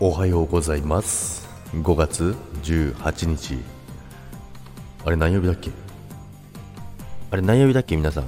[0.00, 1.48] おはようございます。
[1.74, 3.58] 5月18日
[5.04, 5.72] あれ何曜日だっけ？
[7.32, 7.96] あれ何曜日だっけ？
[7.96, 8.24] 皆さん。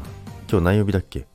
[0.50, 1.28] 今日何曜日だっけ？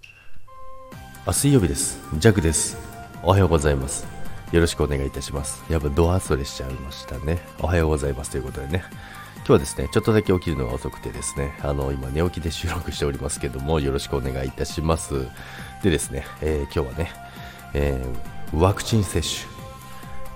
[1.25, 2.01] あ水曜日です。
[2.17, 2.75] ジャクです。
[3.23, 4.05] おはようございます。
[4.51, 5.63] よろしくお願いいたします。
[5.69, 7.39] やっぱドアストレしちゃいましたね。
[7.61, 8.31] おはようございます。
[8.31, 8.83] ということでね。
[9.37, 15.27] 今日はですね、ちょっとだけ起きるのが遅くてですね、あの、今寝起きで収録しておりますけども、よろしくお願いいたします。
[15.81, 17.13] でですね、えー、今日はね、
[17.73, 19.54] えー、ワクチン接種、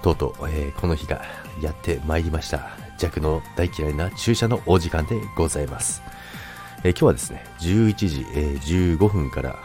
[0.02, 1.22] とうとう、えー、この日が
[1.62, 2.78] やってまいりました。
[2.98, 6.02] 弱の大嫌いな注射のお時間でございます。
[6.84, 9.60] えー、今日はですね、11時、えー、15分から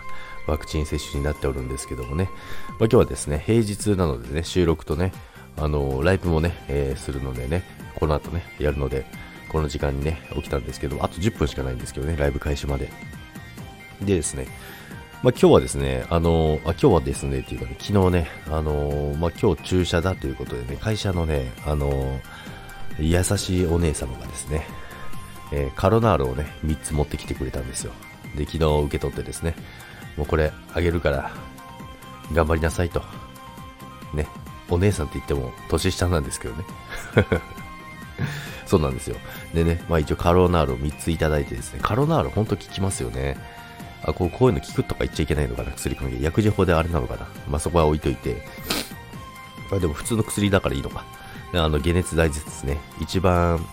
[0.47, 5.13] ワクチン接種になっておるんですけどもね、まあ、今日はですね、平日なのでね、収録とね、
[5.57, 7.63] あのライブもね、えするのでね、
[7.95, 9.07] この後ね、やるので、
[9.49, 12.91] この時間にね、起きたんですけど、あと10分しかないんですけどね、ライブ開始まで。
[14.03, 14.49] でですね、
[15.25, 22.21] まあ、今日はですね、あのあ、今日はですね、っていうかね、昨日ね、あのまあ、今日注射だということでね、会社のね、あの
[22.99, 24.67] 優しいお姉様がですね、
[25.51, 27.93] えー、カロナールをね、3つ持ってきてくれたんですよ。
[28.37, 29.55] で、昨日受け取ってですね、
[30.19, 31.31] もうこれあげるから、
[32.35, 33.03] 頑張りなさいと。
[34.13, 34.29] ね、
[34.69, 36.65] お姉さんって言っても年下なんですけどね。
[38.67, 39.17] そうなんですよ。
[39.55, 43.64] でね、まあ一応カロナールを3ついただいてですね、カロナールほんと効きますよね。
[44.07, 46.23] あ、こうこういうの聞くとか言っちゃいけないのかな、薬関係。
[46.23, 47.27] 薬事法であれなのかな。
[47.49, 48.43] まあ、そこは置いといて。
[49.73, 51.05] あでも普通の薬だからいいのか。
[51.53, 52.79] あの、解熱大事ですね。
[53.01, 53.65] 一番、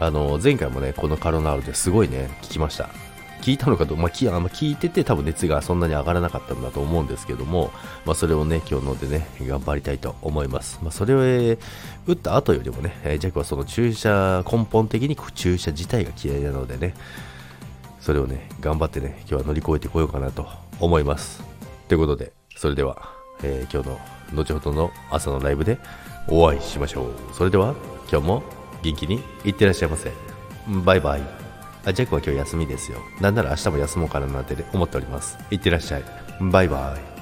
[0.00, 2.88] あの、前回もね、このカロナールですごいね、効きました。
[3.42, 7.70] 聞いたのかと、まあ、聞あ聞いてて多分熱がそんなに上がらなかったんだと思うんですけども、
[8.04, 10.80] まあ、それをね、今日飲んでね、頑張りたいと思います。
[10.82, 11.58] まあ、それを、えー、
[12.06, 16.94] 打った後よりもね、えー、ジャックはその注射、根本的に注射自体が嫌いなのでね、
[18.06, 20.46] それをね、頑張ってね、今日は乗り越えてこようかなと
[20.78, 21.42] 思います。
[21.88, 25.76] ということで、それでは、えー、今日の後ほどの朝のライブで
[26.28, 27.10] お会いしましょう。
[27.32, 27.74] それでは、
[28.08, 28.42] 今日も
[28.84, 30.12] 元気にいってらっしゃいませ。
[30.84, 31.22] バイバイ。
[31.84, 32.98] あ、ジャックは今日休みですよ。
[33.20, 35.36] なんなら明日も休もうかななんて思っております。
[35.50, 36.04] いってらっしゃい。
[36.40, 37.15] バイバイ。